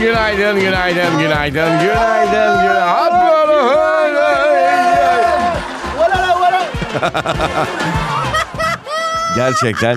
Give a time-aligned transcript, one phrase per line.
[0.00, 3.20] günaydın, günaydın, günaydın, günaydın, günaydın,
[9.36, 9.96] Gerçekten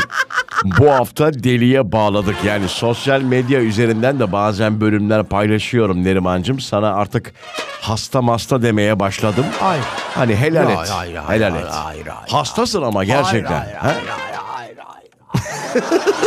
[0.66, 2.36] bu hafta deliye bağladık.
[2.46, 6.60] Yani sosyal medya üzerinden de bazen bölümler paylaşıyorum Nerimancığım.
[6.60, 7.34] Sana artık
[7.82, 9.46] hasta masta demeye başladım.
[9.60, 9.84] Hayır.
[10.16, 10.90] Hani helal Hayır, et.
[10.90, 11.72] hayır, hayır, helal hayır, et.
[11.72, 12.32] hayır, hayır.
[12.32, 13.60] Hastasın ama gerçekten.
[13.60, 16.24] Hayır, hayır, hayır, hayır, hayır.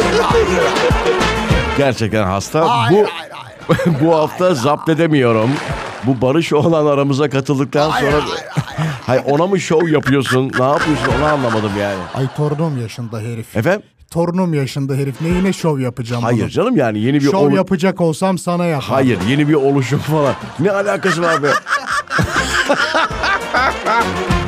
[1.78, 2.70] Gerçekten hasta.
[2.70, 3.35] Hayır, bu hayır, hayır.
[4.02, 5.50] bu hafta zapt edemiyorum.
[6.04, 8.44] Bu Barış olan aramıza katıldıktan Hayır, sonra hayır,
[9.06, 10.50] Hayır ona mı şov yapıyorsun?
[10.58, 11.08] Ne yapıyorsun?
[11.18, 11.98] Onu anlamadım yani.
[12.14, 13.56] Ay torunum yaşında herif.
[13.56, 13.82] Efendim?
[14.10, 15.20] Torunum yaşında herif.
[15.20, 16.48] Neyine şov yapacağım Hayır bunun?
[16.48, 18.92] canım yani yeni bir Şov olu- yapacak olsam sana yaparım.
[18.94, 20.34] Hayır yeni bir oluşum falan.
[20.60, 21.48] Ne alakası var be?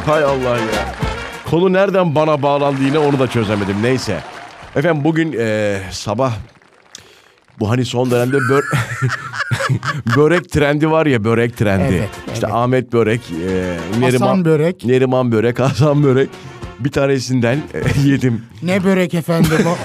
[0.07, 0.95] Hay Allah ya.
[1.51, 3.77] Konu nereden bana bağlandı yine onu da çözemedim.
[3.83, 4.21] Neyse.
[4.77, 6.33] Efendim bugün eee, sabah
[7.61, 8.63] bu hani son dönemde bör...
[10.17, 11.95] börek trendi var ya börek trendi.
[11.95, 12.55] Evet, işte evet.
[12.55, 14.85] Ahmet Börek, eee, Hasan Börek.
[14.85, 16.29] Neriman Börek, Hasan Börek.
[16.79, 18.43] Bir tanesinden e, yedim.
[18.63, 19.77] Ne börek efendim o?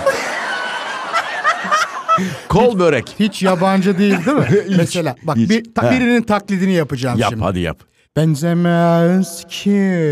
[2.49, 3.15] Kol börek.
[3.19, 4.47] Hiç yabancı değil değil mi?
[4.77, 5.49] Mesela bak hiç.
[5.49, 7.43] bir, ta- birinin taklidini yapacağım Yap şimdi.
[7.43, 7.77] hadi yap.
[8.17, 10.11] Benzemez kimse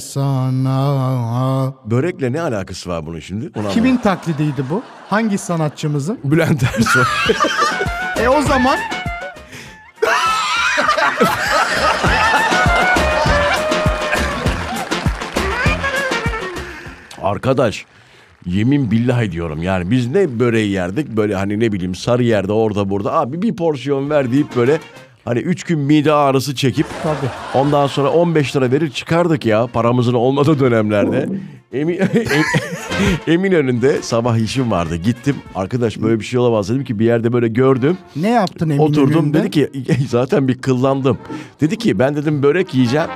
[0.00, 1.74] sana.
[1.84, 3.50] Börekle ne alakası var bunun şimdi?
[3.58, 4.82] Onu Kimin taklidiydi bu?
[5.10, 6.12] Hangi sanatçımızın?
[6.24, 6.32] anlamadım.
[6.38, 7.02] Bülent Ersoy.
[8.24, 8.78] E o zaman
[17.22, 17.86] Arkadaş
[18.46, 22.90] yemin billah ediyorum yani biz ne böreği yerdik böyle hani ne bileyim sarı yerde orada
[22.90, 24.78] burada abi bir porsiyon ver deyip böyle
[25.24, 27.30] hani üç gün mide ağrısı çekip tabii.
[27.54, 31.28] ondan sonra 15 lira verir çıkardık ya paramızın olmadığı dönemlerde.
[31.72, 32.00] Emin,
[33.26, 37.32] emin önünde sabah işim vardı gittim arkadaş böyle bir şey olamaz dedim ki bir yerde
[37.32, 37.98] böyle gördüm.
[38.16, 39.38] Ne yaptın Emin Oturdum önünde?
[39.38, 39.70] dedi ki
[40.08, 41.18] zaten bir kıllandım.
[41.60, 43.06] Dedi ki ben dedim börek yiyeceğim.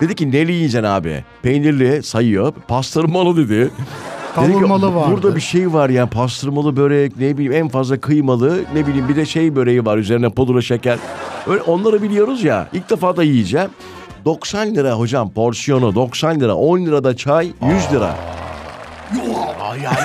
[0.00, 1.24] Dedi ki neli yiyeceksin abi?
[1.42, 2.52] Peynirli sayıyor.
[2.68, 3.70] Pastırmalı dedi.
[4.36, 5.10] Kavurmalı vardı.
[5.12, 9.16] Burada bir şey var ya pastırmalı börek ne bileyim en fazla kıymalı ne bileyim bir
[9.16, 10.98] de şey böreği var üzerine pudra şeker.
[11.46, 13.70] Öyle onları biliyoruz ya ilk defa da yiyeceğim.
[14.24, 18.14] 90 lira hocam porsiyonu 90 lira 10 lira da çay 100 lira.
[19.60, 19.96] Aa, yani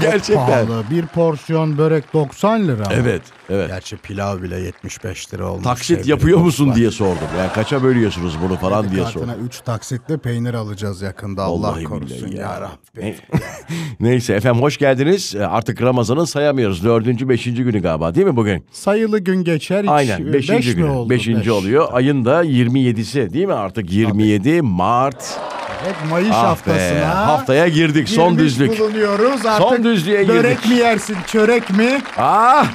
[0.00, 0.46] Gerçekten.
[0.46, 0.84] pahalı.
[0.90, 2.82] Bir porsiyon börek 90 lira.
[2.92, 3.68] Evet evet.
[3.68, 5.64] Gerçi pilav bile 75 lira olmuş.
[5.64, 6.76] Taksit sevgili yapıyor musun dostlar.
[6.80, 7.28] diye sordum.
[7.38, 9.26] Yani kaça bölüyorsunuz bunu falan diye sordum.
[9.28, 12.60] Kartına 3 taksitle peynir alacağız yakında Allah Vallahi korusun billahi ya, ya.
[12.60, 13.16] Rabbi.
[14.00, 15.34] Neyse efendim hoş geldiniz.
[15.34, 16.84] Ee, Artık Ramazan'ı sayamıyoruz.
[16.84, 18.64] Dördüncü, beşinci günü galiba değil mi bugün?
[18.72, 19.82] Sayılı gün geçer.
[19.82, 20.88] Hiç, Aynen beşinci beş mi günü.
[20.88, 21.10] oldu?
[21.10, 21.48] Beşinci Beş.
[21.48, 21.88] oluyor.
[21.92, 23.92] Ayın da 27'si değil mi artık?
[23.92, 25.38] 27 Mart.
[25.84, 27.26] Evet Mayıs Ah be, haftasına.
[27.26, 28.08] haftaya girdik.
[28.08, 28.80] Son düzlük.
[28.80, 29.46] bulunuyoruz.
[29.46, 30.28] Artık Son düzlüğe girdik.
[30.44, 32.02] Börek mi yersin çörek mi?
[32.18, 32.66] Ah!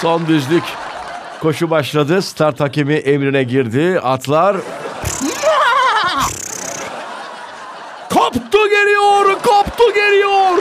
[0.00, 0.62] Son düzlük.
[1.42, 2.22] Koşu başladı.
[2.22, 4.00] Start hakemi emrine girdi.
[4.02, 4.56] Atlar
[8.14, 10.58] Koptu geliyor, koptu geliyor.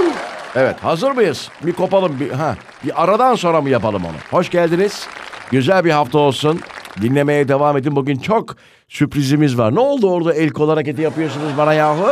[0.55, 1.49] Evet, hazır mıyız?
[1.61, 4.13] Bir kopalım, bir ha, bir aradan sonra mı yapalım onu?
[4.31, 5.07] Hoş geldiniz.
[5.51, 6.61] Güzel bir hafta olsun.
[7.01, 7.95] Dinlemeye devam edin.
[7.95, 8.55] Bugün çok
[8.87, 9.75] sürprizimiz var.
[9.75, 12.07] Ne oldu orada el kol hareketi yapıyorsunuz bana yahu?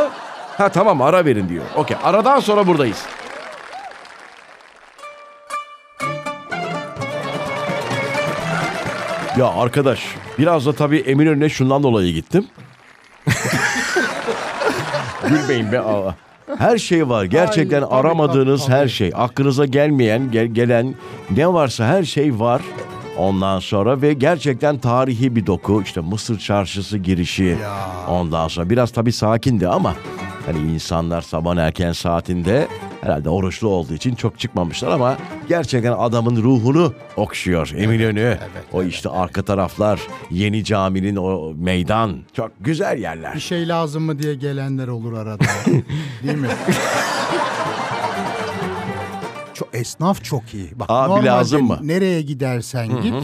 [0.58, 1.64] Ha tamam ara verin diyor.
[1.76, 3.04] Okey, aradan sonra buradayız.
[9.38, 10.04] Ya arkadaş,
[10.38, 12.46] biraz da tabii Eminönü'ne şundan dolayı gittim.
[15.28, 16.14] Gülmeyin be Allah.
[16.58, 17.24] Her şey var.
[17.24, 18.90] Gerçekten Ay, tabii, aramadığınız tabii, her tabii.
[18.90, 19.10] şey.
[19.14, 20.94] Aklınıza gelmeyen, gel- gelen
[21.30, 22.62] ne varsa her şey var.
[23.18, 25.82] Ondan sonra ve gerçekten tarihi bir doku.
[25.82, 27.56] İşte Mısır Çarşısı girişi.
[28.08, 29.94] Ondan sonra biraz tabii sakindi ama
[30.46, 32.68] hani insanlar sabah erken saatinde
[33.00, 35.16] herhalde oruçlu olduğu için çok çıkmamışlar ama
[35.48, 38.38] gerçekten adamın ruhunu okşuyor Eminönü.
[38.72, 40.00] o işte arka taraflar,
[40.30, 42.18] yeni caminin o meydan.
[42.32, 43.34] Çok güzel yerler.
[43.34, 45.44] Bir şey lazım mı diye gelenler olur arada.
[46.22, 46.48] Değil mi?
[49.54, 50.70] Çok, esnaf çok iyi.
[50.78, 51.78] Bak, Abi normalde lazım mı?
[51.82, 53.14] Nereye gidersen git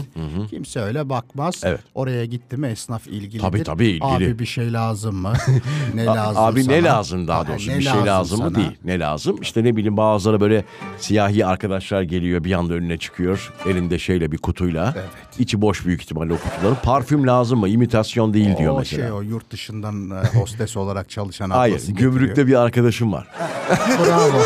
[0.49, 1.61] kimse öyle bakmaz.
[1.65, 1.79] Evet.
[1.95, 3.39] Oraya gitti mi esnaf ilgilidir.
[3.39, 4.03] Tabii, tabii, ilgili.
[4.03, 5.33] Abi bir şey lazım mı?
[5.93, 6.75] ne lazım Abi sana?
[6.75, 8.55] ne lazım daha Ha, doğrusu ne bir şey lazım mı sana?
[8.55, 8.77] değil.
[8.85, 9.37] Ne lazım?
[9.41, 10.63] İşte ne bileyim bazıları böyle
[10.97, 13.53] siyahi arkadaşlar geliyor bir anda önüne çıkıyor.
[13.65, 14.93] Elinde şeyle bir kutuyla.
[14.97, 15.09] Evet.
[15.39, 16.77] İçi boş büyük ihtimalle o kutuların.
[16.83, 17.69] Parfüm lazım mı?
[17.69, 19.01] İmitasyon değil diyor o mesela.
[19.03, 23.27] şey o yurt dışından e, hostes olarak çalışan Hayır, ablası gümrükte bir arkadaşım var.
[24.07, 24.41] Bravo.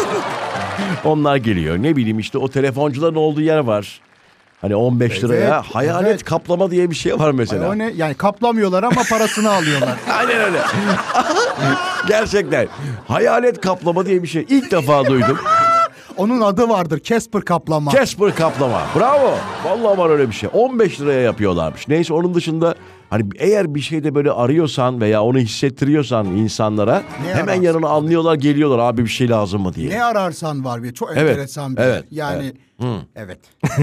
[1.04, 1.78] Onlar geliyor.
[1.78, 4.00] Ne bileyim işte o telefoncuların olduğu yer var.
[4.62, 6.24] Hani 15 liraya Evet, hayalet evet.
[6.24, 7.70] kaplama diye bir şey var mesela.
[7.70, 7.94] o ne?
[7.96, 9.96] Yani kaplamıyorlar ama parasını alıyorlar.
[10.18, 10.58] Aynen öyle.
[12.08, 12.68] Gerçekten.
[13.08, 14.46] Hayalet kaplama diye bir şey.
[14.50, 15.40] İlk defa duydum.
[16.18, 17.00] Onun adı vardır.
[17.04, 17.92] Casper kaplama.
[17.92, 18.82] Casper kaplama.
[19.00, 19.34] Bravo.
[19.66, 20.50] Vallahi var öyle bir şey.
[20.54, 21.88] 15 liraya yapıyorlarmış.
[21.88, 22.76] Neyse onun dışında
[23.10, 27.62] hani eğer bir şeyde böyle arıyorsan veya onu hissettiriyorsan insanlara Ne hemen ararsın?
[27.64, 29.90] yanına anlıyorlar geliyorlar abi bir şey lazım mı diye.
[29.90, 32.54] ne ararsan var bir çok Evet, enteresan bir evet, yani
[33.16, 33.40] evet.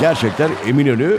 [0.00, 1.18] Gerçekten Eminönü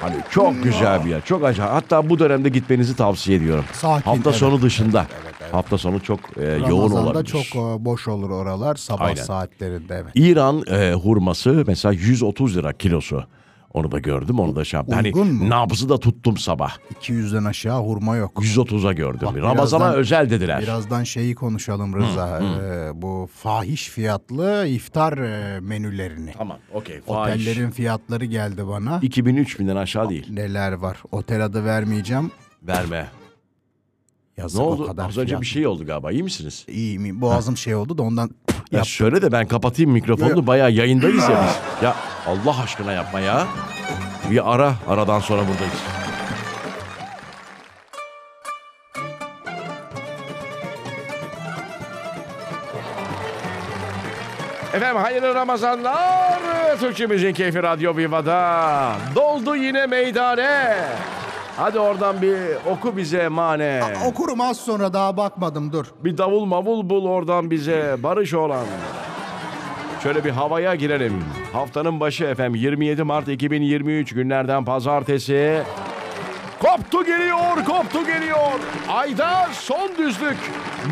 [0.00, 1.20] hani çok güzel bir yer.
[1.24, 1.72] Çok acayip.
[1.72, 3.64] Hatta bu dönemde gitmenizi tavsiye ediyorum.
[3.72, 5.06] Sakin, Hafta evet, sonu dışında.
[5.10, 5.29] evet, evet.
[5.52, 7.24] Hafta sonu çok e, yoğun Ramazan'da olabilir.
[7.32, 7.44] çok
[7.80, 9.22] e, boş olur oralar sabah Aynen.
[9.22, 10.12] saatlerinde evet.
[10.14, 13.24] İran e, hurması mesela 130 lira kilosu.
[13.74, 14.94] Onu da gördüm, onu da şey yaptım.
[14.96, 15.48] Hani Uygun mu?
[15.50, 16.76] nabzı da tuttum sabah.
[17.02, 18.32] 200'den aşağı hurma yok.
[18.44, 19.28] 130'a gördüm.
[19.28, 20.62] Bak, Ramazana birazdan- özel dediler.
[20.62, 22.40] Birazdan şeyi konuşalım Rıza.
[22.40, 26.32] Ee, bu fahiş fiyatlı iftar e, menülerini.
[26.38, 27.00] Tamam, okey.
[27.00, 27.34] Fahiş.
[27.46, 28.98] Otellerin fiyatları geldi bana.
[29.02, 30.26] 2000-3000'den aşağı değil.
[30.30, 30.96] Neler var?
[31.12, 32.30] Otel adı vermeyeceğim.
[32.62, 33.06] Verme.
[34.36, 34.86] Yazık Ne o oldu?
[34.86, 36.12] kadar Az önce bir şey oldu galiba.
[36.12, 36.64] İyi misiniz?
[36.68, 37.20] İyi mi?
[37.20, 38.30] Boğazım şey oldu da ondan
[38.72, 38.86] Ya yap.
[38.86, 40.28] söyle de ben kapatayım mikrofonu.
[40.28, 40.46] Yok, yok.
[40.46, 41.82] Bayağı yayındayız ya biz.
[41.82, 41.96] Ya
[42.26, 43.46] Allah aşkına yapma ya.
[44.30, 44.74] Bir ara.
[44.88, 45.74] Aradan sonra buradayız.
[54.74, 56.40] Efendim hayırlı Ramazanlar.
[56.80, 58.92] Türkçemizin keyfi Radyo Viva'da.
[59.14, 60.76] Doldu yine meydane.
[61.56, 62.36] Hadi oradan bir
[62.70, 63.82] oku bize mane.
[64.06, 65.86] Okurum az sonra daha bakmadım dur.
[66.04, 68.66] Bir davul mavul bul oradan bize barış olan.
[70.02, 71.24] Şöyle bir havaya girelim.
[71.52, 75.62] Haftanın başı efendim 27 Mart 2023 günlerden pazartesi.
[76.60, 78.60] Koptu geliyor, koptu geliyor.
[78.88, 80.36] Ayda son düzlük.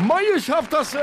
[0.07, 0.99] Mayıs haftası.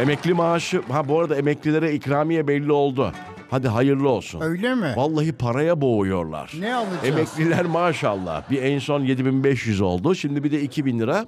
[0.00, 3.12] Emekli maaşı, ha bu arada emeklilere ikramiye belli oldu.
[3.52, 4.40] Hadi hayırlı olsun.
[4.40, 4.92] Öyle mi?
[4.96, 6.52] Vallahi paraya boğuyorlar.
[6.60, 7.04] Ne alacağız?
[7.04, 8.50] Emekliler maşallah.
[8.50, 10.14] Bir en son 7500 oldu.
[10.14, 11.26] Şimdi bir de 2000 lira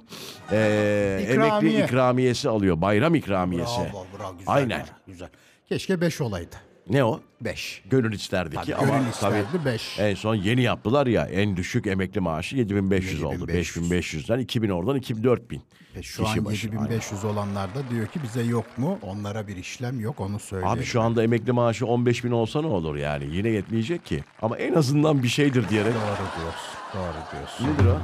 [0.51, 1.49] eee, İkramiye.
[1.61, 2.81] emekli ikramiyesi alıyor.
[2.81, 3.79] Bayram ikramiyesi.
[3.79, 4.53] Bravo, bravo, güzel.
[4.53, 4.85] Aynen.
[5.07, 5.29] Güzel.
[5.69, 6.55] Keşke 5 olaydı.
[6.89, 7.19] Ne o?
[7.41, 7.81] 5.
[7.89, 9.99] Gönül isterdi ki ama Gönül tabii isterdi 5.
[9.99, 13.33] en son yeni yaptılar ya en düşük emekli maaşı 7500 oldu.
[13.51, 13.91] 7500.
[14.29, 15.61] 5500'den 2000 oradan 2000 4000.
[15.95, 18.99] E, Şu Kişi an başı, 7500 olanlar da diyor ki bize yok mu?
[19.01, 20.73] Onlara bir işlem yok onu söyleyeyim.
[20.77, 24.23] Abi şu anda emekli maaşı 15 bin olsa ne olur yani yine yetmeyecek ki.
[24.41, 25.93] Ama en azından bir şeydir diyerek.
[25.93, 26.69] Doğru diyorsun.
[26.93, 27.67] Doğru diyorsun.
[27.67, 27.99] Nedir o?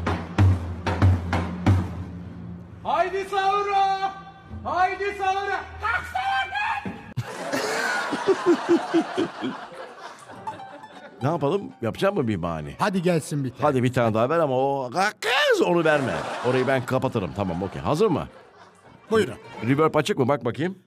[2.90, 4.14] Haydi sahura!
[4.64, 5.62] Haydi sahura!
[11.24, 11.62] Ne yapalım?
[11.82, 12.76] Yapacak mı bir mani?
[12.80, 13.62] Hadi gelsin bir tane.
[13.62, 14.90] Hadi bir tane daha ver ama o
[15.20, 16.14] kız onu verme.
[16.50, 17.32] Orayı ben kapatırım.
[17.36, 17.82] Tamam okey.
[17.82, 18.28] Hazır mı?
[19.12, 19.36] Buyurun.
[19.68, 20.28] Reverb açık mı?
[20.28, 20.78] Bak bakayım.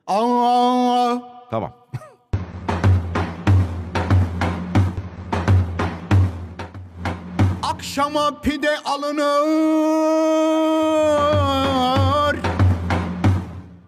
[1.51, 1.73] Tamam.
[7.95, 9.45] akşama pide alınır.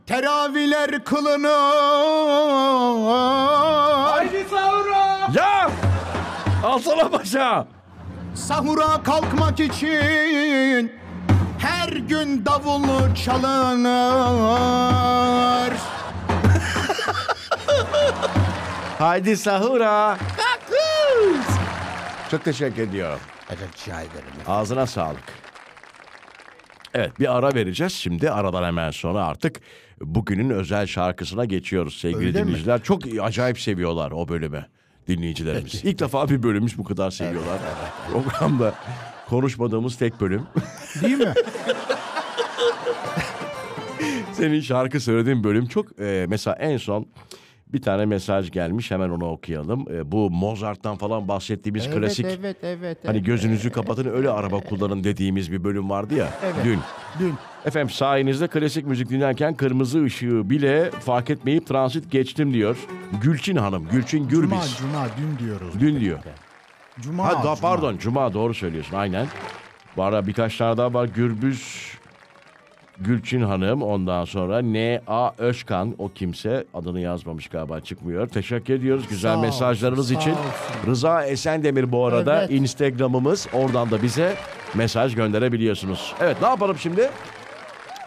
[0.06, 1.50] Teravihler kılınır.
[4.10, 5.28] Haydi sahura!
[5.34, 5.70] Ya!
[6.64, 7.66] Alsana başa.
[8.34, 10.92] Sahura kalkmak için
[11.58, 14.06] her gün davul çalınır.
[18.98, 20.16] Haydi sahura.
[20.68, 21.56] Kız.
[22.30, 23.20] Çok teşekkür ediyorum.
[23.50, 24.32] Rica ederim.
[24.48, 25.45] Ağzına sağlık.
[26.96, 27.92] Evet bir ara vereceğiz.
[27.92, 29.60] Şimdi aradan hemen sonra artık
[30.00, 32.46] bugünün özel şarkısına geçiyoruz sevgili Öyle mi?
[32.48, 32.82] dinleyiciler.
[32.82, 34.66] Çok acayip seviyorlar o bölümü
[35.08, 35.84] dinleyicilerimiz.
[35.84, 37.58] İlk defa bir bölümümüz bu kadar seviyorlar.
[38.12, 38.74] Programda
[39.28, 40.42] konuşmadığımız tek bölüm.
[41.02, 41.34] Değil mi?
[44.32, 47.06] Senin şarkı söylediğin bölüm çok e, mesela en son
[47.72, 49.84] bir tane mesaj gelmiş hemen onu okuyalım.
[49.92, 53.26] E, bu Mozart'tan falan bahsettiğimiz klasik Evet, evet, hani evet.
[53.26, 56.28] gözünüzü kapatın öyle araba kullanın dediğimiz bir bölüm vardı ya
[56.64, 56.78] dün.
[57.18, 57.34] Dün.
[57.64, 62.76] Efendim sayenizde klasik müzik dinlerken kırmızı ışığı bile fark etmeyip transit geçtim diyor.
[63.22, 64.76] Gülçin Hanım, Gülçin Cuma, Gürbüz.
[64.78, 65.74] cuma dün diyoruz.
[65.80, 66.18] Dün diyor.
[67.00, 67.54] Cuma, Ha da, cuma.
[67.56, 69.26] pardon Cuma doğru söylüyorsun aynen.
[69.98, 71.08] Arada birkaç tane daha var.
[71.14, 71.92] Gürbüz
[73.00, 75.32] Gülçin Hanım ondan sonra N.A.
[75.38, 78.28] Özkan o kimse adını yazmamış galiba çıkmıyor.
[78.28, 80.30] Teşekkür ediyoruz güzel Sağ olsun, mesajlarınız sağ için.
[80.30, 80.42] olsun.
[80.86, 82.50] Rıza Esendemir bu arada Evet.
[82.50, 84.34] Instagram'ımız oradan da bize
[84.74, 86.14] mesaj gönderebiliyorsunuz.
[86.20, 87.10] Evet ne yapalım şimdi?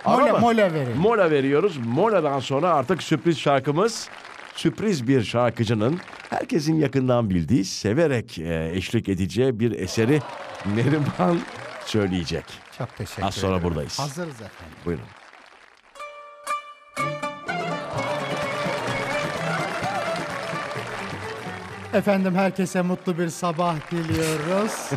[0.06, 0.40] Ara Mola, mı?
[0.40, 0.98] mola verelim.
[0.98, 1.78] Mola veriyoruz.
[1.86, 4.10] Moladan sonra artık sürpriz şarkımız
[4.56, 10.20] sürpriz bir şarkıcının herkesin yakından bildiği, severek e, eşlik edeceği bir eseri
[10.76, 11.40] Neriman
[11.86, 12.44] söyleyecek.
[12.80, 13.64] Çok teşekkür Az sonra ederim.
[13.70, 14.00] buradayız.
[14.00, 14.78] Hazırız efendim.
[14.86, 15.06] Buyurun.
[21.94, 24.90] Efendim herkese mutlu bir sabah diliyoruz.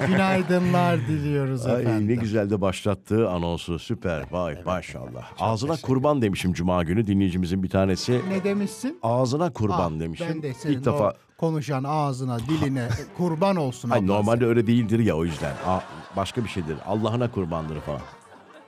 [0.06, 2.08] Günaydınlar diliyoruz Ay efendim.
[2.08, 4.24] ne güzel de başlattığı anonsu süper.
[4.30, 5.32] Vay maşallah.
[5.38, 8.20] Ağzına kurban demişim cuma günü dinleyicimizin bir tanesi.
[8.28, 8.98] Ne demişsin?
[9.02, 10.26] Ağzına kurban Ah, demişim.
[10.30, 13.90] Ben de senin İlk defa konuşan ağzına, diline kurban olsun.
[13.90, 15.54] Ay, Allah normalde öyle değildir ya o yüzden.
[15.66, 15.80] Aa,
[16.16, 16.76] başka bir şeydir.
[16.86, 18.00] Allah'ına kurbandır falan.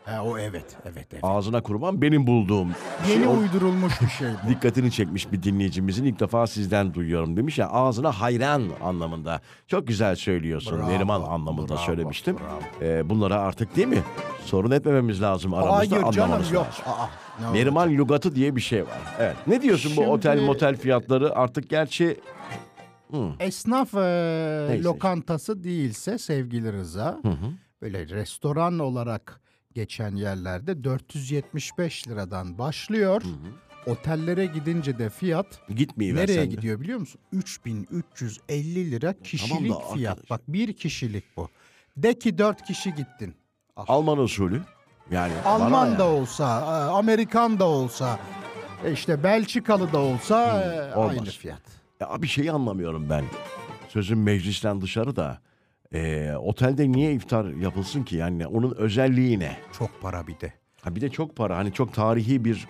[0.05, 1.25] He, o evet, evet, evet.
[1.25, 2.69] Ağzına kurban benim bulduğum.
[3.09, 4.49] Yeni şey, uydurulmuş bir şey bu.
[4.51, 9.41] dikkatini çekmiş bir dinleyicimizin ilk defa sizden duyuyorum demiş ya ağzına hayran anlamında.
[9.67, 10.79] Çok güzel söylüyorsun.
[10.79, 12.37] Bravo, Neriman anlamında bravo, söylemiştim.
[12.41, 12.87] bravo.
[12.87, 14.03] Ee, bunlara artık değil mi?
[14.45, 16.67] Sorun etmememiz lazım aramızda Hayır canım anlamamız yok.
[16.67, 16.85] lazım.
[17.49, 17.53] Aa?
[17.53, 18.99] Neriman lugatı diye bir şey var.
[19.19, 19.37] Evet.
[19.47, 22.17] Ne diyorsun Şimdi- bu otel motel fiyatları artık gerçi
[23.41, 23.99] Esnaf e,
[24.69, 24.83] Neyse.
[24.85, 27.21] lokantası değilse sevgili Rıza,
[27.83, 29.41] böyle restoran olarak
[29.75, 33.23] geçen yerlerde 475 liradan başlıyor.
[33.87, 37.21] Otellere gidince de fiyat gitmeyi nereye gidiyor biliyor musun?
[37.33, 40.13] 3350 lira kişilik da fiyat.
[40.13, 40.31] arkadaş.
[40.31, 41.49] Bak bir kişilik bu.
[41.97, 43.35] De ki 4 kişi gittin.
[43.77, 44.63] Alman usulü.
[45.11, 45.99] Yani Alman ya.
[45.99, 46.47] da olsa,
[46.93, 48.19] Amerikan da olsa,
[48.85, 50.63] e, işte Belçikalı da olsa
[50.97, 51.17] olmaz.
[51.19, 51.80] aynı fiyat.
[52.01, 53.25] Ya bir şeyi anlamıyorum ben.
[53.89, 55.39] Sözüm meclisten dışarı da.
[55.95, 58.17] Ee, otelde niye iftar yapılsın ki?
[58.17, 59.57] Yani onun özelliği ne?
[59.79, 60.53] Çok para bir de.
[60.83, 61.57] Ha bir de çok para.
[61.57, 62.69] Hani çok tarihi bir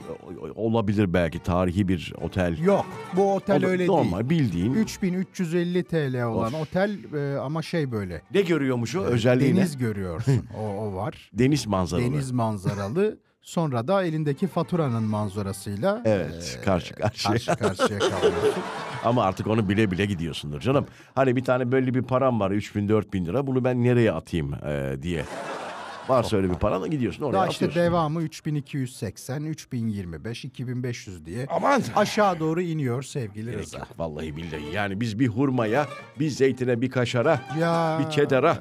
[0.55, 2.59] olabilir belki tarihi bir otel.
[2.59, 4.31] Yok bu otel O da öyle normal değil.
[4.31, 4.75] bildiğin.
[4.75, 6.61] 3350 TL olan Of.
[6.63, 8.23] otel e, ama şey böyle.
[8.35, 9.81] Ne görüyormuş o özelliği Deniz ne?
[9.81, 10.47] görüyorsun.
[10.59, 11.31] o, o var.
[11.39, 12.05] Deniz manzaralı.
[12.13, 13.19] Deniz manzaralı.
[13.43, 17.33] Sonra da elindeki faturanın manzarasıyla Evet karşı karşıya.
[17.33, 18.63] karşı karşıya kalıyorsun.
[19.05, 20.87] Ama artık onu bile bile gidiyorsundur canım.
[21.15, 24.97] Hani bir tane belli bir param var 3000 4000 lira bunu ben nereye atayım e,
[25.03, 25.25] diye.
[26.09, 27.93] Varsa öyle bir paran da gidiyorsun oraya Daha işte atıyorsun.
[27.93, 33.79] devamı 3280, 3025, 2500 diye Aman aşağı doğru iniyor sevgili Gerek Rıza.
[33.79, 34.75] yok vallahi billahi.
[34.75, 35.87] Yani biz bir hurmaya,
[36.19, 38.01] bir zeytine, bir kaşara, Ya.
[38.05, 38.59] bir çedara.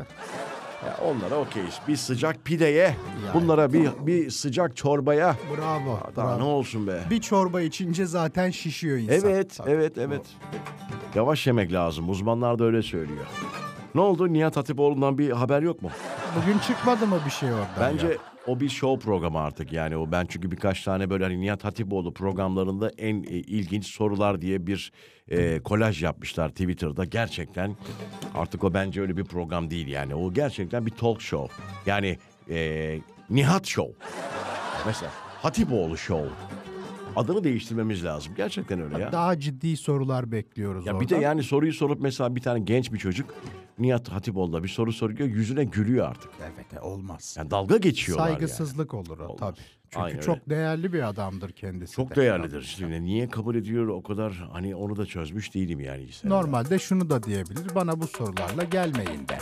[0.85, 1.79] Ya onlara okeyiz.
[1.87, 2.95] Bir sıcak pideye,
[3.33, 5.35] bunlara bir bir sıcak çorbaya.
[5.57, 5.99] Bravo.
[6.15, 6.39] Daha bravo.
[6.39, 7.03] ne olsun be.
[7.09, 9.29] Bir çorba içince zaten şişiyor insan.
[9.29, 9.71] Evet, Tabii.
[9.71, 10.21] evet, evet.
[11.15, 12.09] Yavaş yemek lazım.
[12.09, 13.25] Uzmanlar da öyle söylüyor.
[13.95, 14.33] Ne oldu?
[14.33, 15.89] Nihat Hatipoğlu'ndan bir haber yok mu?
[16.41, 18.13] Bugün çıkmadı mı bir şey oradan Bence ya?
[18.49, 19.73] O bir show programı artık.
[19.73, 24.41] Yani o ben çünkü birkaç tane böyle hani Nihat Hatipoğlu programlarında en e, ilginç sorular
[24.41, 24.91] diye bir
[25.31, 27.05] e, kolaj yapmışlar Twitter'da.
[27.05, 27.75] Gerçekten
[28.35, 30.15] artık o bence öyle bir program değil yani.
[30.15, 31.55] O gerçekten bir talk show.
[31.85, 32.17] Yani
[32.49, 33.93] e, Nihat Show.
[34.85, 36.29] Mesela Hatipoğlu Show.
[37.15, 38.33] Adını değiştirmemiz lazım.
[38.37, 39.11] Gerçekten öyle ya.
[39.11, 41.03] Daha ciddi sorular bekliyoruz Ya orada.
[41.03, 43.33] bir de yani soruyu sorup mesela bir tane genç bir çocuk
[43.79, 46.31] Nihat Hatipoğlu'na bir soru soruyor yüzüne gülüyor artık.
[46.41, 47.35] Evet e, olmaz.
[47.37, 48.33] Yani dalga geçiyorlar yani.
[48.37, 49.39] Saygısızlık olur o Olmaz.
[49.39, 49.59] tabii.
[49.89, 50.49] Çünkü Aynen çok öyle.
[50.49, 51.95] değerli bir adamdır kendisi.
[51.95, 52.15] Çok de.
[52.15, 52.61] değerlidir.
[52.77, 56.11] Şimdi niye kabul ediyor o kadar hani onu da çözmüş değilim yani.
[56.11, 56.31] Sen.
[56.31, 57.75] Normalde şunu da diyebilir.
[57.75, 59.41] Bana bu sorularla gelmeyin der.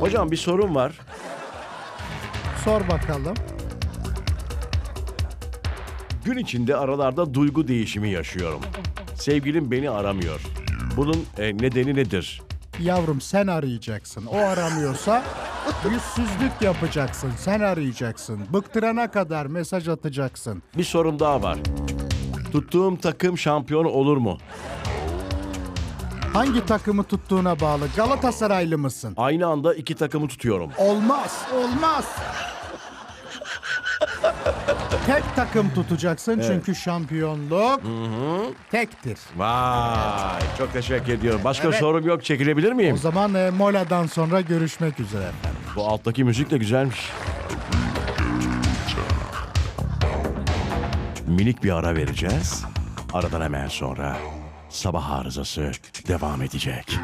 [0.00, 1.00] Hocam bir sorun var.
[2.64, 3.34] Sor bakalım.
[6.24, 8.60] Gün içinde aralarda duygu değişimi yaşıyorum.
[9.14, 10.40] Sevgilim beni aramıyor.
[10.96, 12.42] Bunun e, nedeni nedir?
[12.80, 14.26] Yavrum sen arayacaksın.
[14.26, 15.22] O aramıyorsa
[15.90, 17.32] yüzsüzlük yapacaksın.
[17.38, 18.40] Sen arayacaksın.
[18.52, 20.62] Bıktırana kadar mesaj atacaksın.
[20.78, 21.58] Bir sorum daha var.
[22.52, 24.38] Tuttuğum takım şampiyon olur mu?
[26.32, 27.84] Hangi takımı tuttuğuna bağlı.
[27.96, 29.14] Galatasaraylı mısın?
[29.16, 30.70] Aynı anda iki takımı tutuyorum.
[30.78, 32.04] Olmaz, olmaz.
[35.06, 37.80] Tek takım tutacaksın çünkü şampiyonluk
[38.70, 39.18] tektir.
[39.36, 41.40] Vay çok teşekkür ediyorum.
[41.44, 41.78] Başka Evet.
[41.78, 42.94] sorum yok çekilebilir miyim?
[42.94, 45.60] O zaman e, moladan sonra görüşmek üzere efendim.
[45.76, 47.10] Bu alttaki müzik de güzelmiş.
[51.26, 52.64] Minik bir ara vereceğiz.
[53.12, 54.16] Aradan hemen sonra
[54.68, 55.70] sabah arızası
[56.08, 56.98] devam edecek.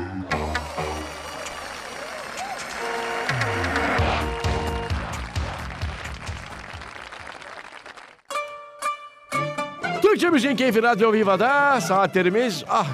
[10.29, 12.87] Müziğin Keyfi Radyo Viva'da saatlerimiz ah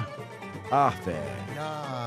[0.71, 1.11] ah be.
[1.57, 1.65] Ya,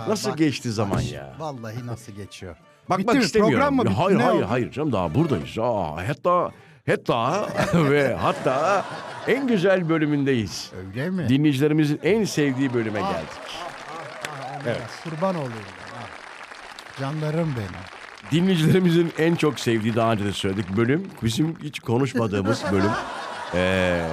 [0.09, 1.35] Nasıl geçti zaman ya?
[1.39, 2.57] Vallahi nasıl geçiyor.
[2.89, 3.25] Bakmak Bitti mi?
[3.25, 3.55] istemiyorum.
[3.59, 3.95] Program mı bitti?
[3.95, 4.47] Hayır Ne hayır oldu?
[4.51, 5.59] hayır canım daha buradayız.
[5.59, 6.51] Aa, hatta
[6.87, 7.49] hatta
[7.91, 8.85] ve hatta
[9.29, 10.71] en güzel bölümündeyiz.
[10.89, 11.29] Öyle mi?
[11.29, 13.57] Dinleyicilerimizin en sevdiği bölüme geldik.
[14.67, 14.81] evet.
[15.05, 15.53] Kurban olayım.
[15.95, 16.07] Ha.
[17.01, 17.81] Canlarım benim.
[18.33, 21.09] Dinleyicilerimizin en çok sevdiği daha önce de söyledik bölüm.
[21.23, 22.91] Bizim hiç konuşmadığımız bölüm.
[23.55, 24.07] Ee,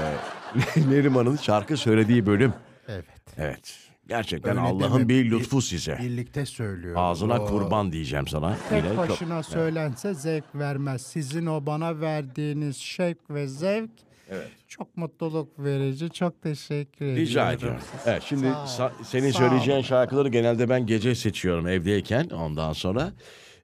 [0.89, 2.53] Neriman'ın şarkı söylediği bölüm.
[2.87, 3.05] Evet.
[3.37, 3.77] Evet.
[4.07, 5.09] Gerçekten Öyle Allah'ın deme.
[5.09, 5.97] bir lütfu size.
[6.01, 7.01] Birlikte söylüyorum.
[7.01, 8.57] Ağzına O kurban diyeceğim sana.
[8.69, 11.01] Tek Yine çok- başına söylense zevk vermez.
[11.01, 13.89] Sizin o bana verdiğiniz şevk ve zevk
[14.31, 14.47] Evet.
[14.67, 16.09] Çok mutluluk verici.
[16.09, 17.21] Çok teşekkür ediyorum.
[17.25, 17.79] Rica ediyorum.
[18.05, 18.67] Evet şimdi Sağ ol.
[18.91, 19.83] sa- senin Sağ söyleyeceğin ol.
[19.83, 22.29] şarkıları genelde ben gece seçiyorum evdeyken.
[22.29, 23.11] Ondan sonra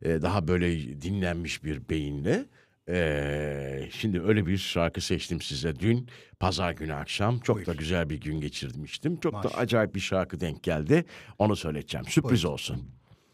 [0.01, 2.45] e, daha böyle dinlenmiş bir beyinle.
[2.89, 6.07] E, şimdi öyle bir şarkı seçtim size dün
[6.39, 7.39] pazar günü akşam.
[7.39, 9.19] Çok da güzel bir gün geçirmiştim.
[9.19, 9.57] Çok da Maşallah.
[9.61, 11.05] acayip bir şarkı denk geldi.
[11.39, 12.05] Onu söyleyeceğim.
[12.05, 12.89] Sürpriz olsun.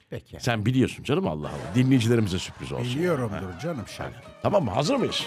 [0.10, 0.38] Peki.
[0.40, 1.76] Sen biliyorsun canım Allah Allah.
[1.76, 2.96] Dinleyicilerimize sürpriz olsun.
[2.96, 4.20] Biliyorumdur canım şarkı.
[4.42, 4.72] Tamam mı?
[4.72, 5.26] Hazır mıyız?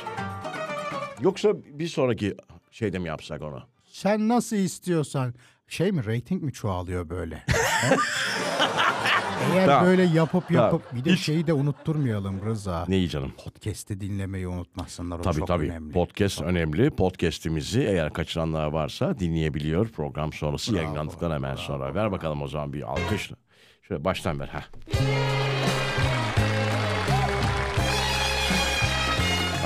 [1.20, 2.36] Yoksa bir sonraki
[2.70, 3.62] şeyde mi yapsak onu?
[3.86, 5.34] Sen nasıl istiyorsan.
[5.68, 7.44] Şey mi reyting mi çoğalıyor böyle?
[9.54, 9.86] Eğer Tamam.
[9.86, 10.64] böyle yapıp Tamam.
[10.64, 12.84] yapıp bir de Hiç- şeyi de unutturmayalım Rıza.
[12.88, 13.32] Neyi canım?
[13.44, 15.64] Podcast'i dinlemeyi unutmasınlar o Tabii çok tabii.
[15.66, 15.92] önemli.
[15.92, 16.90] Podcast önemli.
[16.90, 21.94] Podcast'imizi eğer kaçıranlar varsa dinleyebiliyor program sonrası yayınlandıktan hemen sonra.
[21.94, 23.36] Ver bakalım o zaman bir alkışla.
[23.88, 24.48] Şöyle baştan ver.
[24.48, 24.62] ha.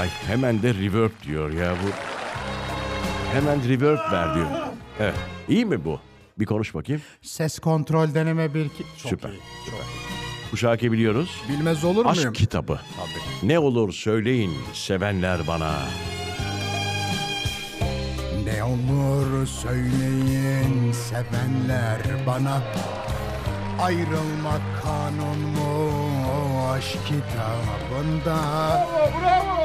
[0.01, 1.91] Ay hemen de reverb diyor ya bu.
[3.35, 4.47] Hemen reverb ver diyor.
[5.01, 5.15] Evet.
[5.49, 6.01] İyi mi bu?
[6.39, 7.03] Bir konuş bakayım.
[7.23, 8.83] Ses kontrol deneme bir iki.
[9.03, 9.29] Çok Süper.
[9.31, 10.07] iyi, çok iyi.
[10.53, 11.41] Bu şarkıyı biliyoruz.
[11.49, 12.09] Bilmez olur muyum?
[12.29, 12.81] Aşk kitabı.
[12.97, 13.49] Tabii.
[13.49, 15.73] Ne olur söyleyin sevenler bana.
[18.45, 22.63] Ne olur söyleyin sevenler bana
[23.81, 28.37] Ayrılmak kanun mu aşk kitabında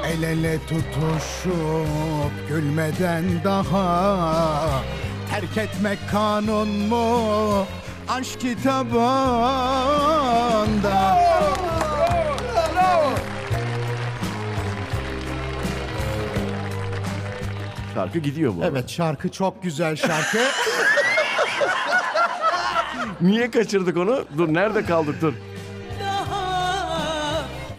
[0.05, 4.83] El ele tutuşup gülmeden daha
[5.31, 7.65] Terk etmek kanun mu
[8.09, 9.61] aşk kitabında
[17.93, 18.61] Şarkı gidiyor bu.
[18.61, 18.67] arada.
[18.79, 20.37] Evet şarkı çok güzel şarkı
[23.21, 24.25] Niye kaçırdık onu?
[24.37, 25.33] Dur nerede kaldık dur.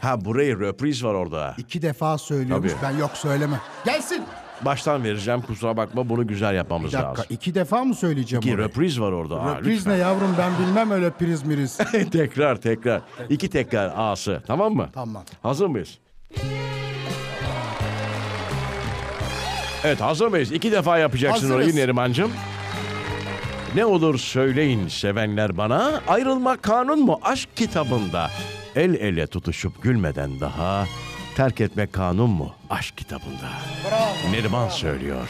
[0.00, 1.54] Ha burayı röpriz var orada.
[1.59, 2.92] İki defa söylüyormuş Tabii.
[2.92, 4.25] ben yok söyleme Gelsin
[4.64, 7.25] Baştan vereceğim kusura bakma bunu güzel Bir yapmamız dakika lazım.
[7.31, 8.69] iki defa mı söyleyeceğim İki orayı?
[8.69, 9.40] röpriz var orada.
[9.40, 9.92] Aa, lütfen.
[9.92, 11.76] ne yavrum ben bilmem öyle priz miriz.
[12.13, 13.00] tekrar tekrar.
[13.28, 14.89] İki tekrar A'sı tamam mı?
[14.95, 15.25] Tamam.
[15.43, 15.99] Hazır mıyız?
[19.84, 20.52] Evet hazır mıyız?
[20.52, 21.56] İki defa yapacaksın Hazırız.
[21.56, 22.32] orayı Nerimancığım.
[23.75, 28.30] Ne olur söyleyin sevenler bana ayrılmak kanun mu aşk kitabında
[28.76, 30.87] el ele tutuşup gülmeden daha
[31.36, 32.54] terk etmek kanun mu?
[32.71, 33.49] Aşk kitabında.
[34.30, 35.28] Neriman söylüyor.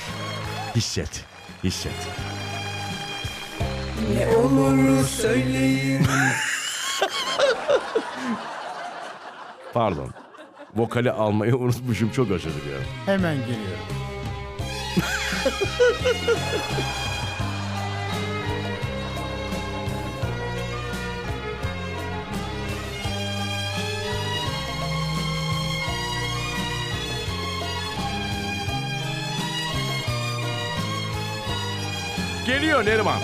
[0.77, 1.25] Hisset
[1.65, 2.09] hisset.
[4.19, 6.07] Ne olur söyleyin.
[9.75, 10.11] pardon.
[10.75, 12.11] Vokali almayı unutmuşum.
[12.11, 12.87] Çok özür diliyorum.
[13.07, 13.87] Hemen geliyorum.
[32.63, 33.21] geliyor Neriman.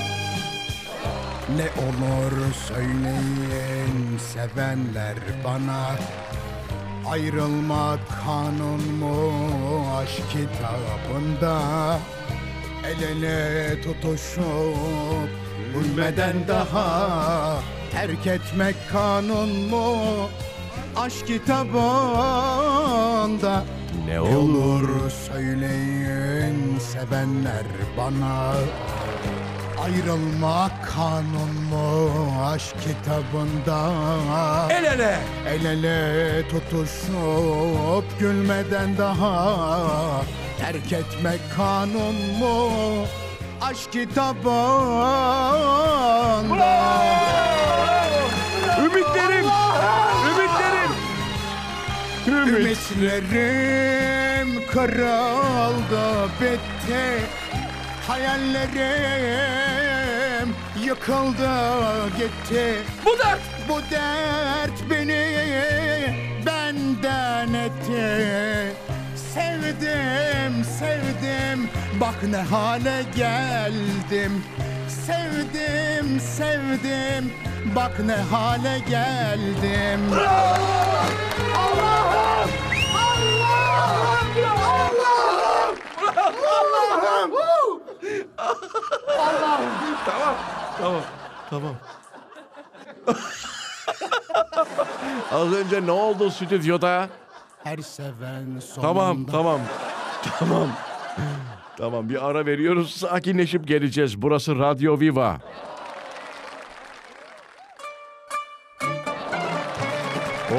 [1.56, 2.32] Ne olur
[2.68, 5.96] söyleyin sevenler bana.
[7.10, 9.32] Ayrılmak kanun mu
[9.96, 11.58] aşk kitabında?
[12.86, 15.30] El ele tutuşup
[15.74, 17.58] Gülmeden daha
[17.92, 19.96] Terk etmek kanun mu
[20.96, 22.34] aşk kitabında?
[24.08, 27.64] Ne olur söyleyin sevenler
[27.96, 28.52] bana
[29.84, 32.10] Ayrılmak kanun mu
[32.46, 33.92] aşk kitabında?
[34.70, 35.18] El ele.
[35.46, 40.22] El ele tutuşup gülmeden daha
[40.58, 42.70] Terk etmek kanun mu
[43.60, 44.48] aşk kitabında?
[48.80, 49.46] Ümitlerim!
[50.28, 50.92] Ümitlerim!
[52.28, 52.78] Ümit.
[52.96, 54.62] Ümitlerim!
[54.72, 57.20] Kırıldı bitti
[58.08, 59.28] Hayallerim
[60.84, 61.50] yıkıldı
[62.18, 62.76] gitti.
[63.04, 63.40] Bu dert.
[63.68, 65.24] Bu dert beni
[66.46, 68.76] benden etti.
[69.34, 71.68] Sevdim, sevdim,
[72.00, 74.44] bak ne hale geldim.
[75.06, 77.32] Sevdim, sevdim,
[77.76, 80.00] bak ne hale geldim
[90.78, 91.00] Tamam,
[91.50, 91.74] tamam.
[95.32, 97.08] Az önce ne oldu stüdyoda?
[97.64, 99.60] Her seven sonunda Tamam, tamam.
[100.38, 100.68] Tamam.
[101.78, 102.96] Tamam, bir ara veriyoruz.
[102.96, 104.22] Sakinleşip geleceğiz.
[104.22, 105.38] Burası Radyo Viva.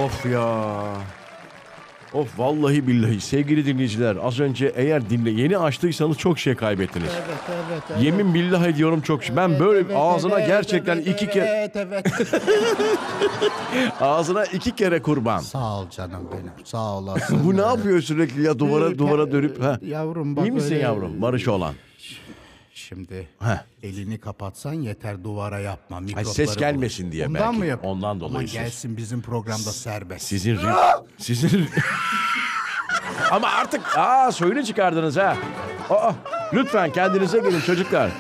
[0.05, 0.83] Of ya.
[2.13, 7.09] Of vallahi billahi sevgili dinleyiciler az önce eğer dinle yeni açtıysanız çok şey kaybettiniz.
[7.13, 7.83] Evet evet.
[7.91, 8.03] evet.
[8.03, 9.35] Yemin billah ediyorum çok şey.
[9.35, 12.05] Ben böyle evet, ağzına evet, gerçekten evet, iki kere Evet evet.
[14.01, 15.39] ağzına iki kere kurban.
[15.39, 16.51] Sağ ol canım benim.
[16.65, 17.39] Sağ olasın.
[17.45, 19.79] Bu ne yapıyor sürekli ya duvara duvara dönüp ha.
[19.81, 21.21] Yavrum bak İyi misin öyle- yavrum?
[21.21, 21.73] Barış olan.
[22.89, 23.63] Şimdi Heh.
[23.83, 25.97] elini kapatsan yeter duvara yapma.
[25.97, 26.57] Ay, mikropları ses bulur.
[26.59, 27.57] gelmesin diye Ondan belki.
[27.57, 27.79] mı yap?
[27.83, 28.53] Ondan dolayı Aman ses.
[28.53, 30.25] gelsin bizim programda serbest.
[30.27, 31.67] Sizin ri- sizin
[33.31, 35.37] Ama artık aa soyunu çıkardınız ha.
[35.89, 36.11] Aa,
[36.53, 38.11] lütfen kendinize gelin çocuklar.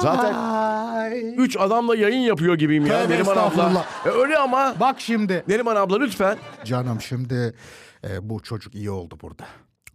[0.00, 1.34] Zaten Ay.
[1.36, 3.46] üç adamla yayın yapıyor gibiyim ya Tövbe Neriman abla.
[3.48, 3.86] estağfurullah.
[4.06, 4.74] E, öyle ama.
[4.80, 5.44] Bak şimdi.
[5.48, 6.38] Neriman abla lütfen.
[6.64, 7.54] Canım şimdi
[8.08, 9.44] e, bu çocuk iyi oldu burada.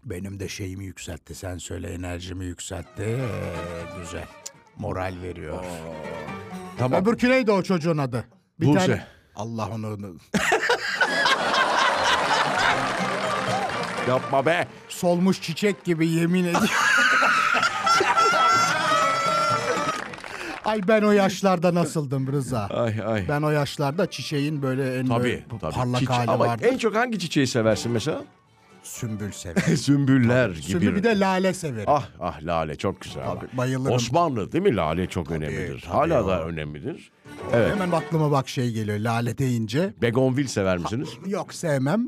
[0.06, 1.36] Benim de şeyimi yükseltti.
[1.36, 3.04] Sen söyle enerjimi yükseltti.
[3.04, 3.18] E,
[4.00, 4.26] güzel.
[4.78, 5.64] Moral veriyor.
[6.78, 7.02] Tamam.
[7.04, 8.26] Öbürkü neydi o çocuğun adı?
[8.60, 8.80] Bir Buse.
[8.80, 9.08] tane.
[9.36, 9.88] Allah onu...
[9.94, 10.16] onu-
[14.10, 14.68] Yapma be.
[14.90, 16.68] Solmuş çiçek gibi yemin ediyorum.
[20.66, 22.68] Ay ben o yaşlarda nasıldım Rıza?
[22.68, 23.26] Ay ay.
[23.30, 25.74] Ben o yaşlarda çiçeğin böyle en Tabii, böyle tabii.
[25.74, 26.66] parlak Çiçe- hali Ama vardı.
[26.66, 28.22] en çok hangi çiçeği seversin mesela?
[28.84, 29.78] Sümbül severim.
[29.78, 30.62] Sümbüller gibi.
[30.62, 31.86] Sümbül bir de lale severim.
[31.88, 33.26] Ah ah lale çok güzel.
[33.26, 33.96] Tabii, bayılırım.
[33.96, 35.82] Osmanlı değil mi lale çok önemlidir.
[35.82, 36.28] tabii Hala o.
[36.28, 37.12] da önemlidir.
[37.54, 37.72] Evet.
[37.76, 39.94] Hemen aklıma bak şey geliyor lale deyince.
[40.02, 41.10] Begonvil sever misiniz?
[41.26, 42.08] Yok sevmem.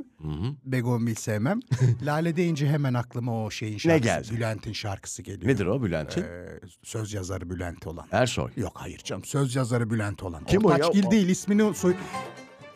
[0.65, 1.59] Begonvil sevmem.
[2.01, 4.03] lale deyince hemen aklıma o şeyin şarkısı.
[4.03, 4.27] geldi?
[4.31, 5.51] Bülent'in şarkısı geliyor.
[5.53, 6.21] Nedir o Bülent'in?
[6.21, 8.07] Ee, söz yazarı Bülent olan.
[8.11, 8.51] Ersoy.
[8.57, 10.45] Yok hayır canım söz yazarı Bülent olan.
[10.45, 10.75] Kim o ya?
[10.75, 11.95] Ortaçgil O- değil ismini soy...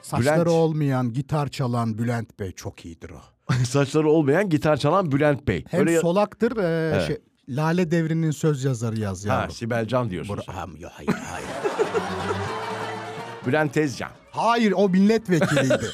[0.01, 0.47] Saçları Bülent.
[0.47, 3.21] olmayan gitar çalan Bülent Bey çok iyidir o.
[3.67, 5.63] Saçları olmayan gitar çalan Bülent Bey.
[5.69, 7.17] Hem Öyle- solaktır e, şey,
[7.49, 9.51] Lale Devri'nin söz yazarı yaz Ha, yavrum.
[9.51, 10.39] Sibel Can diyorsun.
[10.45, 10.53] Sen.
[10.53, 11.47] Ha, yok, hayır hayır.
[13.47, 14.10] Bülent Tezcan.
[14.31, 15.79] hayır o milletvekiliydi.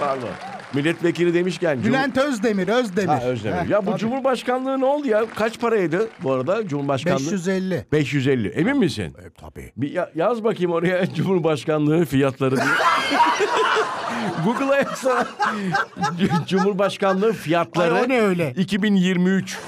[0.00, 0.28] Pardon.
[0.74, 1.84] Milletvekili demişken.
[1.84, 3.08] Bülent Özdemir Özdemir.
[3.08, 3.56] Ha, Özdemir.
[3.56, 4.00] Heh, ya bu tabii.
[4.00, 5.24] Cumhurbaşkanlığı ne oldu ya?
[5.36, 7.18] Kaç paraydı bu arada Cumhurbaşkanlığı?
[7.32, 7.86] 550.
[7.92, 8.48] 550.
[8.48, 9.04] Emin misin?
[9.04, 9.72] E, tabii.
[9.76, 12.66] Bir ya- yaz bakayım oraya Cumhurbaşkanlığı fiyatları diye.
[14.44, 15.26] Google'a yazsana.
[16.46, 17.94] Cumhurbaşkanlığı fiyatları.
[17.94, 18.54] Ay, o ne öyle?
[18.56, 19.58] 2023.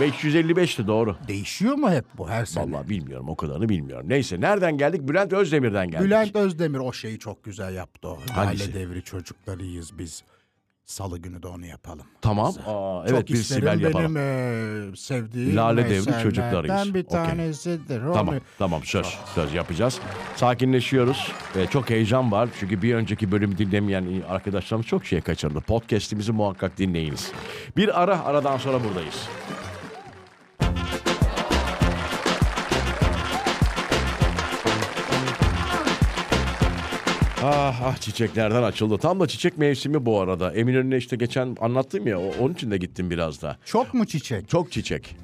[0.00, 1.16] 555'ti doğru.
[1.28, 2.72] Değişiyor mu hep bu her sene?
[2.72, 4.06] Vallahi bilmiyorum o kadarını bilmiyorum.
[4.08, 5.08] Neyse nereden geldik?
[5.08, 6.06] Bülent Özdemir'den geldik.
[6.06, 8.18] Bülent Özdemir o şeyi çok güzel yaptı o.
[8.32, 8.72] Hangisi?
[8.72, 10.22] Lale devri çocuklarıyız biz.
[10.88, 12.06] Salı günü de onu yapalım.
[12.22, 12.54] Tamam.
[12.66, 14.14] Aa, evet çok bir Sibel yapalım.
[14.14, 16.94] benim eee, sevdiğim Lale devri çocuklarıyız.
[16.94, 17.04] bir Okey.
[17.24, 18.02] tanesidir.
[18.02, 19.98] Onu- Tamam tamam söz söz yapacağız.
[20.36, 21.32] Sakinleşiyoruz.
[21.56, 22.48] Ve çok heyecan var.
[22.60, 25.60] Çünkü bir önceki bölümü dinlemeyen arkadaşlarımız çok şey kaçırdı.
[25.60, 27.32] Podcast'imizi muhakkak dinleyiniz.
[27.76, 29.28] Bir ara aradan sonra buradayız.
[37.42, 38.98] Ah ah çiçeklerden açıldı.
[38.98, 40.52] Tam da çiçek mevsimi bu arada.
[40.54, 43.56] Eminönü'ne işte geçen anlattım ya o- onun için de gittim biraz da.
[43.64, 44.48] Çok mu çiçek?
[44.48, 45.16] Çok çiçek.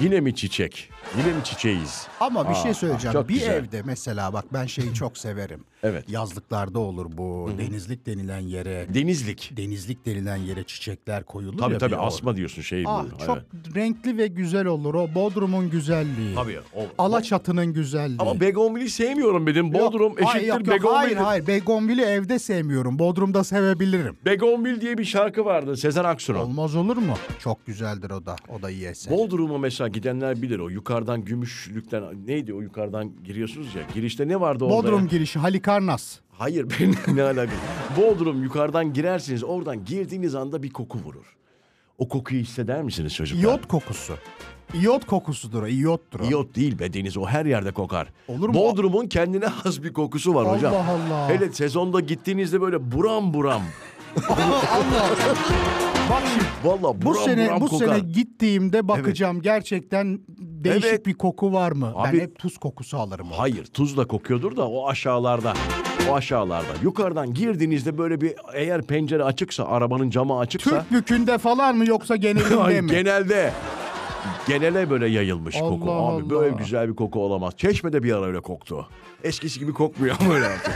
[0.00, 0.88] Yine mi çiçek?
[1.18, 2.06] Yine mi çiçeğiz?
[2.20, 3.12] Ama bir Aa, şey söyleyeceğim.
[3.12, 3.54] çok bir güzel.
[3.54, 5.60] evde mesela bak ben şeyi çok severim.
[5.82, 6.10] Evet.
[6.10, 8.86] Yazlıklarda olur bu denizlik denilen yere.
[8.94, 9.52] Denizlik.
[9.56, 11.78] denizlik denilen yere çiçekler koyulur Tabii ya.
[11.78, 13.24] tabii bir or- asma diyorsun şey Ah bu.
[13.26, 13.76] çok Evet.
[13.76, 16.34] renkli ve güzel olur o Bodrum'un güzelliği.
[16.34, 16.58] Tabii.
[16.74, 18.18] O, Alaçatı'nın güzelliği.
[18.20, 19.66] Ama Begonvil'i sevmiyorum dedim.
[19.72, 20.96] Yok, Bodrum hayır, eşittir yok, yok, Begonvil.
[20.96, 22.98] Hayır hayır Begonvil'i evde sevmiyorum.
[22.98, 24.16] Bodrum'da sevebilirim.
[24.24, 26.38] Begonvil diye bir şarkı vardı Sezen Aksu'nun.
[26.38, 27.14] Olmaz olur mu?
[27.38, 28.36] Çok güzeldir o da.
[28.58, 29.12] O da iyi eser.
[29.18, 30.70] Bodrum'a mesela gidenler bilir o
[31.06, 34.76] yukarıdan gümüşlükten neydi o yukarıdan giriyorsunuz ya girişte ne vardı orada?
[34.76, 35.06] Bodrum ya?
[35.06, 36.18] girişi Halikarnas.
[36.32, 37.56] Hayır benim ne alakası?
[37.96, 41.36] Bodrum yukarıdan girersiniz oradan girdiğiniz anda bir koku vurur.
[41.98, 43.42] O kokuyu hisseder misiniz çocuklar?
[43.42, 44.14] İyot kokusu.
[44.74, 45.66] İyot kokusudur o.
[45.66, 46.24] İyottur o.
[46.24, 48.08] İyot değil be deniz o her yerde kokar.
[48.28, 48.54] Olur mu?
[48.54, 50.74] Bodrum'un kendine has bir kokusu var hocam.
[50.74, 51.28] Allah Allah.
[51.28, 53.62] Hele sezonda gittiğinizde böyle buram buram.
[56.10, 57.86] Bak şimdi Valla buram bu sene buram bu kokar.
[57.86, 61.06] sene gittiğimde bakacağım gerçekten değişik Evet.
[61.06, 61.92] bir koku var mı?
[61.94, 63.26] Abi- ben hep tuz kokusu alırım.
[63.28, 63.38] orada.
[63.40, 65.52] Hayır tuzla kokuyordur da o aşağılarda.
[66.10, 66.66] O aşağılarda.
[66.82, 70.70] Yukarıdan girdiğinizde böyle bir eğer pencere açıksa arabanın camı açıksa.
[70.70, 72.90] Türk bükünde falan mı yoksa genelinde mi?
[72.90, 73.52] genelde.
[74.48, 75.90] Genele böyle yayılmış Allah koku.
[75.92, 76.30] Abi Allah.
[76.30, 77.52] böyle güzel bir koku olamaz.
[77.56, 78.88] Çeşmede bir ara öyle koktu.
[79.24, 80.72] Eskisi gibi kokmuyor ama öyle artık.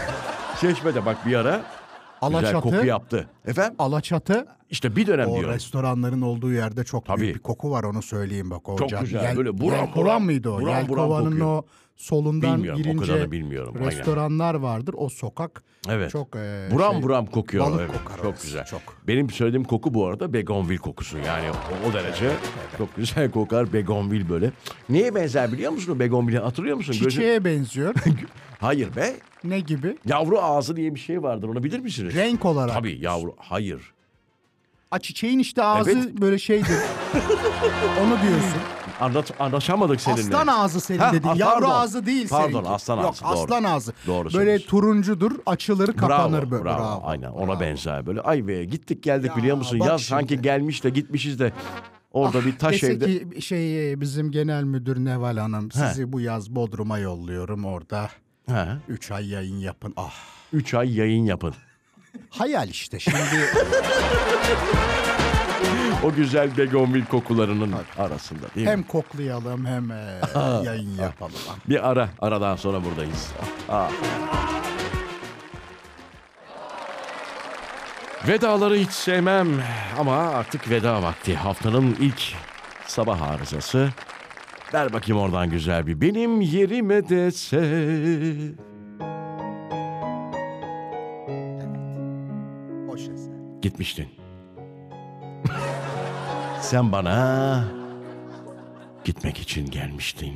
[0.61, 2.61] Çeşmede bak bir ara güzel Alaçatı.
[2.61, 3.29] koku yaptı.
[3.47, 3.75] Efendim?
[3.79, 5.55] Alaçatı İşte bir dönem O diyorum.
[5.55, 7.21] restoranların olduğu yerde çok Tabii.
[7.21, 9.01] büyük bir koku var onu söyleyeyim bak o Çok ocak.
[9.01, 10.53] güzel, böyle buram Yelkovan buram, mıydı o?
[10.61, 11.47] buram buram Yelkovanın kokuyor.
[11.47, 11.65] o
[11.97, 13.91] solundan Bilmiyorum, o girince kadarını bilmiyorum, aynen.
[13.91, 14.95] restoranlar vardır.
[14.99, 16.11] O sokak Evet.
[16.11, 17.65] çok e, buram şey, buram kokuyor.
[17.67, 17.93] balık evet.
[18.05, 18.65] kokar Çok orası, güzel.
[18.65, 18.81] çok.
[19.09, 21.19] Benim söylediğim koku bu arada begonvil kokusu.
[21.19, 22.31] Yani o, o derece
[22.79, 24.51] çok güzel kokar begonvil böyle.
[24.89, 26.93] Neye benzer biliyor musun o begonvili hatırlıyor musun?
[26.93, 27.95] Gözün- çiçeğe benziyor.
[28.61, 29.17] Hayır be.
[29.45, 29.97] ne gibi?
[30.07, 32.15] Yavru ağzı diye bir şey vardır onu bilir misiniz?
[32.15, 32.75] Renk olarak.
[32.75, 33.35] Tabii yavru.
[33.39, 33.93] Hayır.
[34.91, 36.21] A çiçeğin işte ağzı Evet.
[36.21, 36.77] böyle şeydir.
[38.03, 38.61] Onu diyorsun.
[39.01, 40.21] Anlat, anlaşamadık seninle.
[40.37, 41.29] Aslan ağzı senin Ha, dedin.
[41.29, 41.71] a- Yavru pardon.
[41.71, 42.69] ağzı değil Pardon, seninki.
[42.69, 43.33] aslan Yok, ağzı, doğru.
[43.45, 43.93] aslan ağzı.
[44.07, 44.67] Doğru Böyle söylüyorsun.
[44.69, 46.65] turuncudur, açılır, kapanır bravo, böyle.
[46.65, 47.61] bravo, Aynen ona bravo.
[47.61, 48.21] benzer böyle.
[48.21, 49.81] Ay be gittik geldik Ya, biliyor musun?
[49.81, 50.09] bak Yaz şimdi.
[50.21, 51.53] sanki gelmiş de gitmişiz de
[52.13, 53.31] orada bir taş Dese evde.
[53.31, 58.11] ki şey e, bizim genel müdür Neval Hanım sizi bu yaz Bodrum'a yolluyorum orada.
[58.51, 59.93] Ha, 3 ay yayın yapın.
[59.97, 60.15] Ah.
[60.53, 61.55] üç ay yayın yapın.
[62.31, 63.17] Hayal işte şimdi.
[66.05, 68.73] O güzel begonvil kokularının arasında değil mi?
[68.73, 70.21] hem koklayalım hem e,
[70.65, 71.33] yayın yapalım.
[71.69, 73.33] Bir ara, aradan sonra buradayız.
[73.73, 73.91] Ah.
[78.29, 79.49] Vedaları hiç sevmem
[79.99, 81.37] ama artık veda vakti.
[81.37, 82.35] Haftanın ilk
[82.87, 83.91] sabah arızası.
[84.75, 87.01] Ver bakayım oradan güzel bir benim yerime.
[92.89, 93.33] Hoş eser.
[93.63, 94.20] Gitmiştin.
[96.71, 97.65] Sen bana
[99.05, 100.35] gitmek için gelmiştin.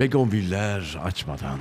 [0.00, 1.58] Begonviller açmadan.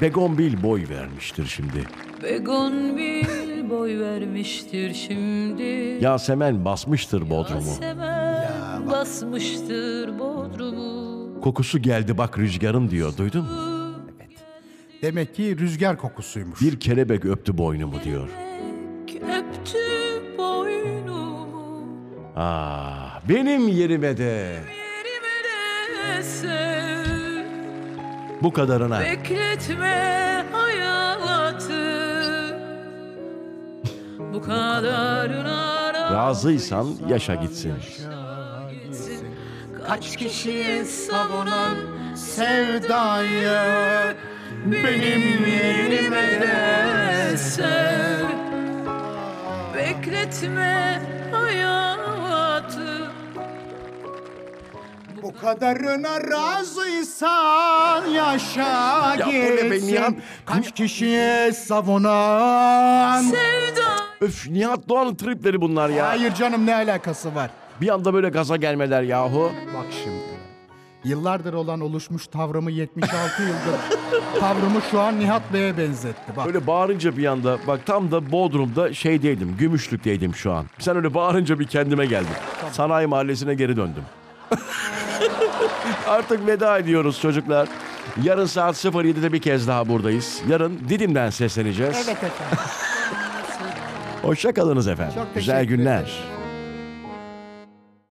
[0.00, 1.84] Begonvil boy vermiştir şimdi.
[2.22, 5.98] Begonvil boy vermiştir şimdi.
[6.04, 7.68] Yasemen basmıştır Bodrum'u.
[7.68, 10.31] Yasemen basmıştır Bodrum'u.
[11.42, 13.16] Kokusu geldi bak rüzgarın diyor.
[13.16, 13.72] Duydun mu?
[15.02, 16.60] Demek ki rüzgar kokusuymuş.
[16.60, 18.28] Bir kelebek öptü boynumu diyor.
[19.08, 19.78] Öptü
[20.38, 21.48] boynumu.
[22.36, 25.38] Ah, benim yerime de Yerime
[26.18, 27.44] de sev.
[28.42, 29.00] bu kadarına.
[29.00, 31.82] Bekletme hayatı.
[34.34, 35.72] Bu kadarına
[36.12, 37.72] Razıysan yaşa gitsin.
[39.92, 41.76] Kaç kişi savunan
[42.16, 43.58] sevdayı
[44.66, 48.26] benim yerime de sev.
[49.74, 51.02] Bekletme
[51.32, 53.10] hayatı.
[55.22, 60.22] Bu kadarına razıysan yaşa Ya gitsin.
[60.46, 63.22] Kaç kişiye savunan.
[63.22, 66.08] Sevda Öf Nihat Doğan'ın tripleri bunlar ya.
[66.08, 67.50] Hayır canım ne alakası var?
[67.80, 69.52] Bir anda böyle gaza gelmeler yahu.
[69.74, 70.32] Bak şimdi.
[71.04, 73.80] Yıllardır olan oluşmuş tavrımı 76 yıldır
[74.40, 76.32] tavrımı şu an Nihat Bey'e benzetti.
[76.36, 80.64] Bak Böyle bağırınca bir anda bak tam da Bodrum'da şeydeydim, Gümüşlük'teydim şu an.
[80.78, 82.34] Sen öyle bağırınca bir kendime geldim.
[82.72, 84.02] Sanayi mahallesine geri döndüm.
[86.08, 87.68] Artık veda ediyoruz çocuklar.
[88.22, 90.42] Yarın saat 07'de bir kez daha buradayız.
[90.48, 91.96] Yarın Didim'den sesleneceğiz.
[91.96, 92.58] evet efendim.
[94.22, 95.14] Hoşça kalınız efendim.
[95.14, 96.00] Çok Güzel günler.
[96.02, 96.14] ederim.